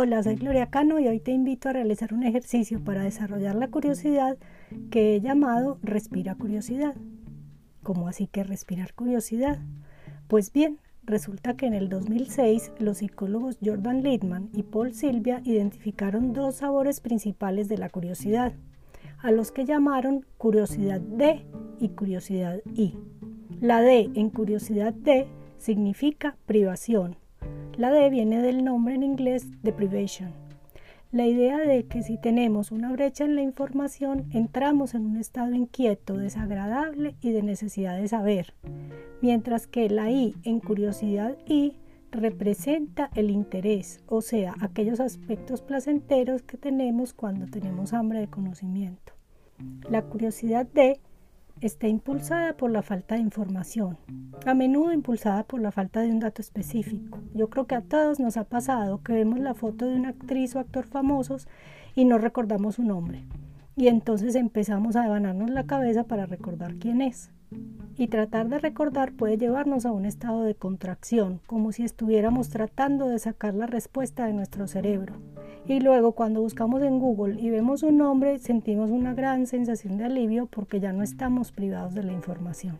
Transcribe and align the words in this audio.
Hola, 0.00 0.22
soy 0.22 0.36
Gloria 0.36 0.66
Cano 0.66 1.00
y 1.00 1.08
hoy 1.08 1.18
te 1.18 1.32
invito 1.32 1.68
a 1.68 1.72
realizar 1.72 2.14
un 2.14 2.22
ejercicio 2.22 2.84
para 2.84 3.02
desarrollar 3.02 3.56
la 3.56 3.66
curiosidad 3.66 4.38
que 4.92 5.16
he 5.16 5.20
llamado 5.20 5.80
Respira 5.82 6.36
Curiosidad. 6.36 6.94
¿Cómo 7.82 8.06
así 8.06 8.28
que 8.28 8.44
respirar 8.44 8.94
curiosidad? 8.94 9.58
Pues 10.28 10.52
bien, 10.52 10.78
resulta 11.02 11.56
que 11.56 11.66
en 11.66 11.74
el 11.74 11.88
2006 11.88 12.70
los 12.78 12.98
psicólogos 12.98 13.58
Jordan 13.60 14.04
Littman 14.04 14.50
y 14.52 14.62
Paul 14.62 14.94
Silvia 14.94 15.42
identificaron 15.42 16.32
dos 16.32 16.54
sabores 16.54 17.00
principales 17.00 17.68
de 17.68 17.78
la 17.78 17.90
curiosidad, 17.90 18.52
a 19.18 19.32
los 19.32 19.50
que 19.50 19.64
llamaron 19.64 20.24
curiosidad 20.36 21.00
D 21.00 21.44
y 21.80 21.88
curiosidad 21.88 22.60
I. 22.76 22.94
La 23.60 23.80
D 23.80 24.12
en 24.14 24.30
curiosidad 24.30 24.94
D 24.94 25.26
significa 25.58 26.36
privación 26.46 27.16
la 27.78 27.92
D 27.92 28.10
viene 28.10 28.42
del 28.42 28.64
nombre 28.64 28.96
en 28.96 29.04
inglés 29.04 29.46
de 29.62 29.72
privation. 29.72 30.32
La 31.12 31.26
idea 31.26 31.58
de 31.58 31.86
que 31.86 32.02
si 32.02 32.18
tenemos 32.18 32.72
una 32.72 32.90
brecha 32.90 33.24
en 33.24 33.36
la 33.36 33.40
información 33.40 34.26
entramos 34.32 34.94
en 34.94 35.06
un 35.06 35.16
estado 35.16 35.54
inquieto, 35.54 36.16
desagradable 36.16 37.14
y 37.20 37.30
de 37.30 37.42
necesidad 37.44 37.96
de 37.96 38.08
saber, 38.08 38.52
mientras 39.22 39.68
que 39.68 39.88
la 39.88 40.10
I 40.10 40.34
en 40.42 40.58
curiosidad 40.58 41.38
I 41.46 41.76
representa 42.10 43.10
el 43.14 43.30
interés, 43.30 44.00
o 44.08 44.22
sea, 44.22 44.56
aquellos 44.60 44.98
aspectos 44.98 45.62
placenteros 45.62 46.42
que 46.42 46.56
tenemos 46.56 47.14
cuando 47.14 47.46
tenemos 47.46 47.92
hambre 47.92 48.18
de 48.18 48.26
conocimiento. 48.26 49.12
La 49.88 50.02
curiosidad 50.02 50.66
D 50.66 51.00
está 51.60 51.88
impulsada 51.88 52.56
por 52.56 52.70
la 52.70 52.82
falta 52.82 53.14
de 53.14 53.22
información, 53.22 53.98
a 54.46 54.54
menudo 54.54 54.92
impulsada 54.92 55.44
por 55.44 55.60
la 55.60 55.72
falta 55.72 56.00
de 56.00 56.10
un 56.10 56.20
dato 56.20 56.42
específico. 56.42 57.18
Yo 57.34 57.50
creo 57.50 57.66
que 57.66 57.74
a 57.74 57.82
todos 57.82 58.20
nos 58.20 58.36
ha 58.36 58.44
pasado 58.44 59.02
que 59.02 59.12
vemos 59.12 59.40
la 59.40 59.54
foto 59.54 59.86
de 59.86 59.96
una 59.96 60.10
actriz 60.10 60.54
o 60.54 60.60
actor 60.60 60.86
famosos 60.86 61.48
y 61.94 62.04
no 62.04 62.18
recordamos 62.18 62.76
su 62.76 62.82
nombre. 62.82 63.24
Y 63.76 63.88
entonces 63.88 64.34
empezamos 64.34 64.96
a 64.96 65.02
devanarnos 65.02 65.50
la 65.50 65.66
cabeza 65.66 66.04
para 66.04 66.26
recordar 66.26 66.76
quién 66.76 67.00
es 67.00 67.30
y 67.96 68.06
tratar 68.06 68.48
de 68.48 68.58
recordar 68.58 69.12
puede 69.12 69.38
llevarnos 69.38 69.84
a 69.84 69.92
un 69.92 70.04
estado 70.04 70.42
de 70.44 70.54
contracción, 70.54 71.40
como 71.46 71.72
si 71.72 71.82
estuviéramos 71.82 72.48
tratando 72.48 73.08
de 73.08 73.18
sacar 73.18 73.54
la 73.54 73.66
respuesta 73.66 74.26
de 74.26 74.32
nuestro 74.32 74.66
cerebro. 74.68 75.14
Y 75.68 75.80
luego 75.80 76.12
cuando 76.12 76.40
buscamos 76.40 76.82
en 76.82 76.98
Google 76.98 77.38
y 77.38 77.50
vemos 77.50 77.82
un 77.82 77.98
nombre, 77.98 78.38
sentimos 78.38 78.90
una 78.90 79.12
gran 79.12 79.46
sensación 79.46 79.98
de 79.98 80.06
alivio 80.06 80.46
porque 80.46 80.80
ya 80.80 80.94
no 80.94 81.02
estamos 81.02 81.52
privados 81.52 81.92
de 81.92 82.02
la 82.02 82.12
información. 82.12 82.78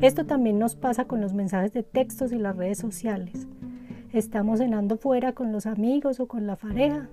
Esto 0.00 0.24
también 0.24 0.58
nos 0.58 0.76
pasa 0.76 1.04
con 1.04 1.20
los 1.20 1.34
mensajes 1.34 1.74
de 1.74 1.82
textos 1.82 2.32
y 2.32 2.38
las 2.38 2.56
redes 2.56 2.78
sociales. 2.78 3.46
Estamos 4.14 4.60
cenando 4.60 4.96
fuera 4.96 5.34
con 5.34 5.52
los 5.52 5.66
amigos 5.66 6.18
o 6.18 6.26
con 6.26 6.46
la 6.46 6.56
pareja 6.56 7.10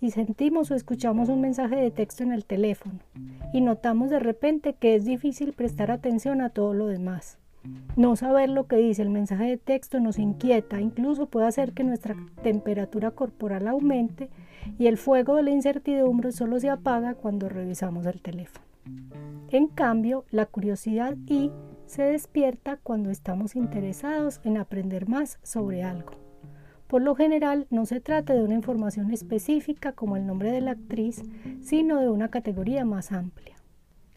y 0.00 0.12
sentimos 0.12 0.70
o 0.70 0.76
escuchamos 0.76 1.28
un 1.28 1.40
mensaje 1.40 1.74
de 1.74 1.90
texto 1.90 2.22
en 2.22 2.30
el 2.30 2.44
teléfono 2.44 3.00
y 3.52 3.60
notamos 3.60 4.08
de 4.08 4.20
repente 4.20 4.74
que 4.74 4.94
es 4.94 5.04
difícil 5.04 5.52
prestar 5.52 5.90
atención 5.90 6.42
a 6.42 6.50
todo 6.50 6.74
lo 6.74 6.86
demás. 6.86 7.38
No 7.96 8.14
saber 8.14 8.48
lo 8.48 8.66
que 8.66 8.76
dice 8.76 9.02
el 9.02 9.10
mensaje 9.10 9.44
de 9.44 9.56
texto 9.56 9.98
nos 9.98 10.18
inquieta, 10.18 10.80
incluso 10.80 11.26
puede 11.26 11.46
hacer 11.46 11.72
que 11.72 11.84
nuestra 11.84 12.14
temperatura 12.42 13.10
corporal 13.10 13.66
aumente 13.66 14.30
y 14.78 14.86
el 14.86 14.98
fuego 14.98 15.34
de 15.34 15.42
la 15.42 15.50
incertidumbre 15.50 16.32
solo 16.32 16.60
se 16.60 16.70
apaga 16.70 17.14
cuando 17.14 17.48
revisamos 17.48 18.06
el 18.06 18.22
teléfono. 18.22 18.64
En 19.50 19.66
cambio, 19.66 20.24
la 20.30 20.46
curiosidad 20.46 21.16
y 21.26 21.50
se 21.86 22.02
despierta 22.02 22.78
cuando 22.82 23.10
estamos 23.10 23.56
interesados 23.56 24.40
en 24.44 24.58
aprender 24.58 25.08
más 25.08 25.38
sobre 25.42 25.82
algo. 25.82 26.12
Por 26.86 27.02
lo 27.02 27.14
general, 27.14 27.66
no 27.70 27.84
se 27.84 28.00
trata 28.00 28.34
de 28.34 28.42
una 28.42 28.54
información 28.54 29.10
específica 29.10 29.92
como 29.92 30.16
el 30.16 30.26
nombre 30.26 30.52
de 30.52 30.60
la 30.60 30.72
actriz, 30.72 31.22
sino 31.60 31.98
de 32.00 32.08
una 32.08 32.28
categoría 32.28 32.84
más 32.84 33.12
amplia. 33.12 33.56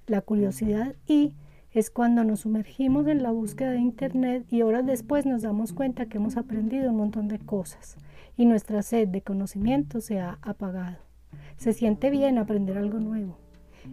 La 0.08 0.22
curiosidad 0.22 0.96
y 1.08 1.34
es 1.74 1.90
cuando 1.90 2.24
nos 2.24 2.42
sumergimos 2.42 3.08
en 3.08 3.24
la 3.24 3.32
búsqueda 3.32 3.72
de 3.72 3.80
Internet 3.80 4.46
y 4.50 4.62
horas 4.62 4.86
después 4.86 5.26
nos 5.26 5.42
damos 5.42 5.72
cuenta 5.72 6.08
que 6.08 6.18
hemos 6.18 6.36
aprendido 6.36 6.90
un 6.90 6.98
montón 6.98 7.28
de 7.28 7.40
cosas 7.40 7.96
y 8.36 8.46
nuestra 8.46 8.82
sed 8.82 9.08
de 9.08 9.22
conocimiento 9.22 10.02
se 10.02 10.20
ha 10.20 10.38
apagado. 10.42 10.98
Se 11.58 11.74
siente 11.74 12.10
bien 12.10 12.38
aprender 12.38 12.78
algo 12.78 13.00
nuevo. 13.00 13.38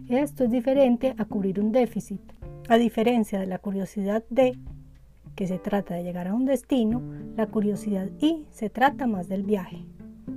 Esto 0.09 0.43
es 0.43 0.51
diferente 0.51 1.15
a 1.17 1.25
cubrir 1.25 1.59
un 1.59 1.71
déficit. 1.71 2.21
A 2.67 2.77
diferencia 2.77 3.39
de 3.39 3.47
la 3.47 3.59
curiosidad 3.59 4.23
de 4.29 4.57
que 5.35 5.47
se 5.47 5.57
trata 5.57 5.95
de 5.95 6.03
llegar 6.03 6.27
a 6.27 6.33
un 6.33 6.45
destino, 6.45 7.01
la 7.37 7.47
curiosidad 7.47 8.09
y 8.19 8.45
se 8.51 8.69
trata 8.69 9.07
más 9.07 9.29
del 9.29 9.43
viaje. 9.43 9.85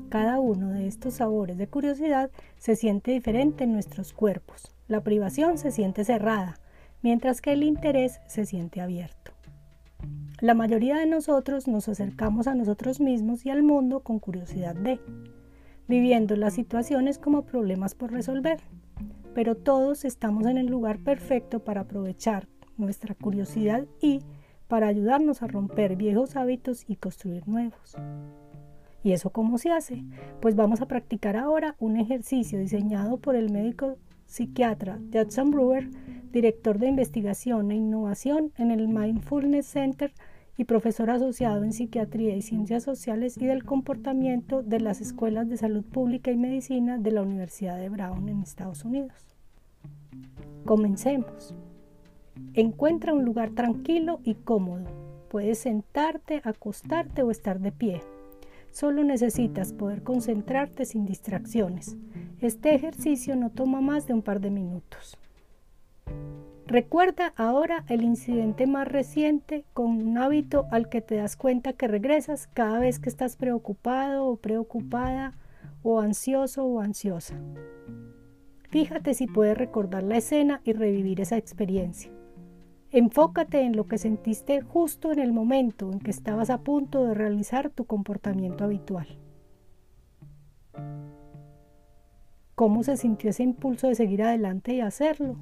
Cada 0.08 0.38
uno 0.38 0.70
de 0.70 0.86
estos 0.86 1.14
sabores 1.14 1.58
de 1.58 1.66
curiosidad 1.66 2.30
se 2.56 2.76
siente 2.76 3.10
diferente 3.10 3.64
en 3.64 3.72
nuestros 3.72 4.12
cuerpos. 4.12 4.72
La 4.86 5.02
privación 5.02 5.58
se 5.58 5.72
siente 5.72 6.04
cerrada, 6.04 6.56
mientras 7.02 7.40
que 7.40 7.52
el 7.52 7.62
interés 7.62 8.20
se 8.26 8.46
siente 8.46 8.80
abierto. 8.80 9.32
La 10.40 10.54
mayoría 10.54 10.96
de 10.96 11.06
nosotros 11.06 11.68
nos 11.68 11.88
acercamos 11.88 12.46
a 12.46 12.54
nosotros 12.54 13.00
mismos 13.00 13.46
y 13.46 13.50
al 13.50 13.62
mundo 13.62 14.00
con 14.00 14.18
curiosidad 14.18 14.74
de, 14.74 15.00
viviendo 15.86 16.34
las 16.36 16.54
situaciones 16.54 17.18
como 17.18 17.44
problemas 17.44 17.94
por 17.94 18.10
resolver, 18.10 18.60
pero 19.34 19.56
todos 19.56 20.04
estamos 20.04 20.46
en 20.46 20.58
el 20.58 20.66
lugar 20.66 20.98
perfecto 20.98 21.60
para 21.60 21.82
aprovechar 21.82 22.48
nuestra 22.76 23.14
curiosidad 23.14 23.86
y 24.00 24.22
para 24.68 24.88
ayudarnos 24.88 25.42
a 25.42 25.48
romper 25.48 25.96
viejos 25.96 26.34
hábitos 26.34 26.84
y 26.88 26.96
construir 26.96 27.46
nuevos. 27.46 27.96
¿Y 29.04 29.12
eso 29.12 29.30
cómo 29.30 29.58
se 29.58 29.70
hace? 29.70 30.04
Pues 30.40 30.54
vamos 30.54 30.80
a 30.80 30.86
practicar 30.86 31.36
ahora 31.36 31.76
un 31.78 31.96
ejercicio 31.96 32.58
diseñado 32.58 33.18
por 33.18 33.36
el 33.36 33.50
médico 33.50 33.98
psiquiatra 34.26 34.98
Judson 35.12 35.50
Brewer, 35.50 35.90
director 36.32 36.78
de 36.78 36.88
investigación 36.88 37.70
e 37.70 37.76
innovación 37.76 38.52
en 38.56 38.70
el 38.70 38.88
Mindfulness 38.88 39.66
Center 39.66 40.12
y 40.56 40.64
profesor 40.64 41.10
asociado 41.10 41.62
en 41.62 41.72
psiquiatría 41.72 42.34
y 42.36 42.42
ciencias 42.42 42.82
sociales 42.82 43.36
y 43.38 43.46
del 43.46 43.64
comportamiento 43.64 44.62
de 44.62 44.80
las 44.80 45.00
escuelas 45.00 45.48
de 45.48 45.56
salud 45.56 45.84
pública 45.84 46.30
y 46.30 46.36
medicina 46.36 46.98
de 46.98 47.10
la 47.10 47.22
Universidad 47.22 47.78
de 47.78 47.88
Brown 47.88 48.28
en 48.28 48.42
Estados 48.42 48.84
Unidos. 48.84 49.36
Comencemos. 50.64 51.54
Encuentra 52.54 53.14
un 53.14 53.24
lugar 53.24 53.50
tranquilo 53.50 54.20
y 54.24 54.34
cómodo. 54.34 54.86
Puedes 55.28 55.58
sentarte, 55.58 56.40
acostarte 56.44 57.22
o 57.22 57.30
estar 57.30 57.60
de 57.60 57.72
pie. 57.72 58.00
Solo 58.70 59.04
necesitas 59.04 59.72
poder 59.72 60.02
concentrarte 60.02 60.84
sin 60.84 61.04
distracciones. 61.04 61.96
Este 62.40 62.74
ejercicio 62.74 63.36
no 63.36 63.50
toma 63.50 63.80
más 63.80 64.06
de 64.06 64.14
un 64.14 64.22
par 64.22 64.40
de 64.40 64.50
minutos. 64.50 65.18
Recuerda 66.72 67.34
ahora 67.36 67.84
el 67.90 68.02
incidente 68.02 68.66
más 68.66 68.88
reciente 68.88 69.66
con 69.74 69.90
un 69.90 70.16
hábito 70.16 70.68
al 70.70 70.88
que 70.88 71.02
te 71.02 71.16
das 71.16 71.36
cuenta 71.36 71.74
que 71.74 71.86
regresas 71.86 72.48
cada 72.54 72.78
vez 72.78 72.98
que 72.98 73.10
estás 73.10 73.36
preocupado 73.36 74.24
o 74.24 74.36
preocupada 74.36 75.34
o 75.82 76.00
ansioso 76.00 76.64
o 76.64 76.80
ansiosa. 76.80 77.34
Fíjate 78.70 79.12
si 79.12 79.26
puedes 79.26 79.58
recordar 79.58 80.02
la 80.02 80.16
escena 80.16 80.62
y 80.64 80.72
revivir 80.72 81.20
esa 81.20 81.36
experiencia. 81.36 82.10
Enfócate 82.90 83.60
en 83.60 83.76
lo 83.76 83.86
que 83.86 83.98
sentiste 83.98 84.62
justo 84.62 85.12
en 85.12 85.18
el 85.18 85.34
momento 85.34 85.92
en 85.92 85.98
que 85.98 86.10
estabas 86.10 86.48
a 86.48 86.62
punto 86.62 87.04
de 87.04 87.12
realizar 87.12 87.68
tu 87.68 87.84
comportamiento 87.84 88.64
habitual. 88.64 89.18
¿Cómo 92.54 92.82
se 92.82 92.96
sintió 92.96 93.28
ese 93.28 93.42
impulso 93.42 93.88
de 93.88 93.94
seguir 93.94 94.22
adelante 94.22 94.72
y 94.72 94.80
hacerlo? 94.80 95.36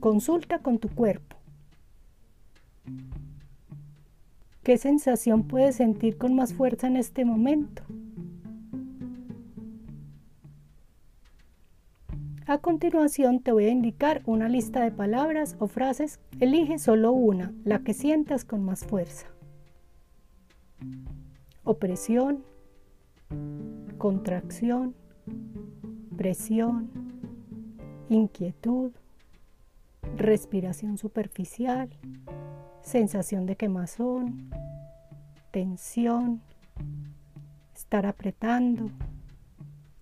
Consulta 0.00 0.60
con 0.60 0.78
tu 0.78 0.88
cuerpo. 0.88 1.36
¿Qué 4.62 4.78
sensación 4.78 5.42
puedes 5.48 5.76
sentir 5.76 6.18
con 6.18 6.36
más 6.36 6.54
fuerza 6.54 6.86
en 6.86 6.96
este 6.96 7.24
momento? 7.24 7.82
A 12.46 12.58
continuación 12.58 13.40
te 13.40 13.50
voy 13.50 13.64
a 13.64 13.70
indicar 13.70 14.22
una 14.24 14.48
lista 14.48 14.82
de 14.82 14.92
palabras 14.92 15.56
o 15.58 15.66
frases. 15.66 16.20
Elige 16.38 16.78
solo 16.78 17.10
una, 17.10 17.52
la 17.64 17.80
que 17.80 17.92
sientas 17.92 18.44
con 18.44 18.64
más 18.64 18.84
fuerza. 18.86 19.26
Opresión, 21.64 22.44
contracción, 23.98 24.94
presión, 26.16 26.88
inquietud, 28.08 28.92
respiración 30.18 30.98
superficial, 30.98 31.88
sensación 32.82 33.46
de 33.46 33.56
quemazón, 33.56 34.50
tensión, 35.50 36.42
estar 37.74 38.04
apretando, 38.04 38.90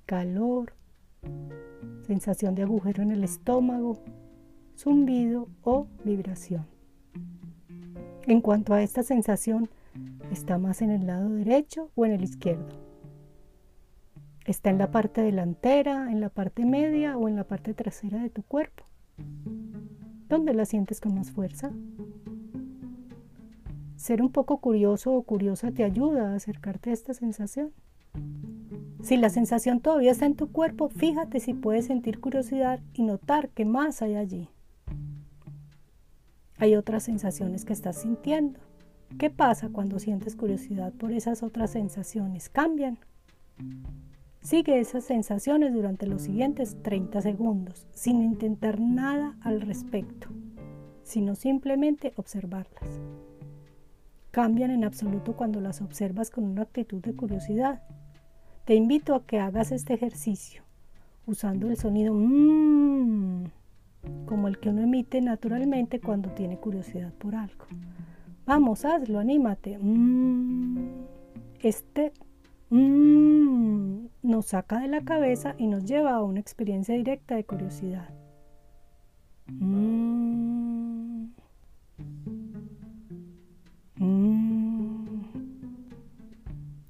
calor, 0.07 0.73
sensación 2.07 2.55
de 2.55 2.63
agujero 2.63 3.03
en 3.03 3.13
el 3.13 3.23
estómago, 3.23 4.03
zumbido 4.77 5.49
o 5.63 5.87
vibración. 6.05 6.67
En 8.27 8.41
cuanto 8.41 8.75
a 8.75 8.83
esta 8.83 9.05
sensación, 9.05 9.69
¿Está 10.31 10.59
más 10.59 10.83
en 10.83 10.91
el 10.91 11.07
lado 11.07 11.31
derecho 11.31 11.91
o 11.95 12.05
en 12.05 12.13
el 12.13 12.25
izquierdo? 12.25 12.67
¿Está 14.45 14.71
en 14.71 14.79
la 14.79 14.91
parte 14.91 15.23
delantera, 15.23 16.11
en 16.11 16.21
la 16.21 16.29
parte 16.29 16.65
media 16.65 17.17
o 17.17 17.29
en 17.29 17.37
la 17.37 17.45
parte 17.45 17.75
trasera 17.75 18.19
de 18.19 18.31
tu 18.31 18.43
cuerpo? 18.43 18.85
¿Dónde 20.29 20.55
la 20.55 20.65
sientes 20.65 21.01
con 21.01 21.15
más 21.15 21.31
fuerza? 21.31 21.71
Ser 23.97 24.23
un 24.23 24.31
poco 24.31 24.59
curioso 24.59 25.13
o 25.13 25.23
curiosa 25.23 25.71
te 25.71 25.85
ayuda 25.85 26.33
a 26.33 26.35
acercarte 26.35 26.91
a 26.91 26.93
esta 26.93 27.15
sensación. 27.15 27.73
Si 29.03 29.17
la 29.17 29.31
sensación 29.31 29.81
todavía 29.81 30.11
está 30.11 30.27
en 30.27 30.35
tu 30.35 30.51
cuerpo, 30.51 30.89
fíjate 30.89 31.39
si 31.39 31.55
puedes 31.55 31.87
sentir 31.87 32.19
curiosidad 32.19 32.81
y 32.93 33.03
notar 33.03 33.51
qué 33.51 33.65
más 33.65 34.03
hay 34.03 34.17
allí. 34.17 34.49
Hay 36.59 36.75
otras 36.75 37.05
sensaciones 37.05 37.65
que 37.65 37.73
estás 37.73 37.97
sintiendo. 38.01 38.59
¿Qué 39.19 39.31
pasa 39.31 39.69
cuando 39.69 40.01
sientes 40.01 40.35
curiosidad 40.35 40.93
por 40.93 41.13
esas 41.13 41.43
otras 41.43 41.71
sensaciones? 41.71 42.49
¿Cambian? 42.49 42.99
Sigue 44.47 44.79
esas 44.79 45.03
sensaciones 45.03 45.75
durante 45.75 46.07
los 46.07 46.23
siguientes 46.23 46.81
30 46.85 47.21
segundos, 47.21 47.89
sin 47.91 48.23
intentar 48.23 48.79
nada 48.79 49.35
al 49.41 49.61
respecto, 49.61 50.29
sino 51.03 51.35
simplemente 51.35 52.13
observarlas. 52.15 53.01
Cambian 54.31 54.71
en 54.71 54.85
absoluto 54.85 55.35
cuando 55.35 55.61
las 55.61 55.83
observas 55.83 56.31
con 56.31 56.45
una 56.45 56.63
actitud 56.63 57.03
de 57.03 57.17
curiosidad. 57.17 57.83
Te 58.67 58.77
invito 58.77 59.17
a 59.17 59.27
que 59.27 59.41
hagas 59.41 59.73
este 59.73 59.95
ejercicio 59.95 60.63
usando 61.27 61.67
el 61.67 61.77
sonido 61.77 62.15
mmm, 62.15 63.47
como 64.27 64.47
el 64.47 64.61
que 64.61 64.69
uno 64.69 64.83
emite 64.83 65.21
naturalmente 65.23 65.99
cuando 65.99 66.31
tiene 66.31 66.57
curiosidad 66.57 67.13
por 67.15 67.35
algo. 67.35 67.67
Vamos, 68.45 68.85
hazlo, 68.85 69.19
anímate. 69.19 69.77
Mm, 69.77 70.87
este 71.65 72.13
mm, 72.71 73.96
nos 74.27 74.47
saca 74.47 74.81
de 74.81 74.89
la 74.89 75.03
cabeza 75.03 75.55
y 75.59 75.67
nos 75.67 75.85
lleva 75.85 76.15
a 76.15 76.23
una 76.23 76.41
experiencia 76.41 76.95
directa 76.95 77.37
de 77.37 77.45
curiosidad. 77.45 78.09
Mm, 79.49 81.27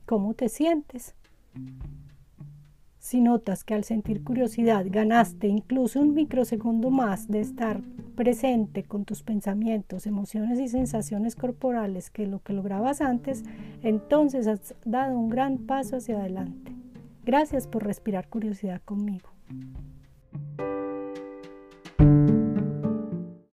¿Cómo 0.07 0.35
te 0.35 0.49
sientes? 0.49 1.15
Si 2.99 3.21
notas 3.21 3.65
que 3.65 3.75
al 3.75 3.85
sentir 3.85 4.25
curiosidad 4.25 4.87
ganaste 4.89 5.49
incluso 5.49 6.01
un 6.01 6.15
microsegundo 6.15 6.91
más 6.91 7.29
de 7.29 7.41
estar 7.41 7.81
presente 8.17 8.83
con 8.83 9.05
tus 9.05 9.23
pensamientos, 9.23 10.07
emociones 10.07 10.59
y 10.59 10.69
sensaciones 10.69 11.37
corporales 11.37 12.11
que 12.11 12.27
lo 12.27 12.41
que 12.43 12.53
lograbas 12.53 13.01
antes, 13.01 13.45
entonces 13.83 14.47
has 14.47 14.75
dado 14.85 15.19
un 15.19 15.29
gran 15.29 15.59
paso 15.59 15.97
hacia 15.97 16.19
adelante. 16.19 16.76
Gracias 17.27 17.67
por 17.67 17.83
respirar 17.83 18.29
curiosidad 18.29 18.81
conmigo. 18.85 19.31